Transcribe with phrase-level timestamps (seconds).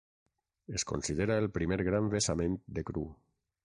[0.79, 3.09] Es considera el primer gran vessament de cru.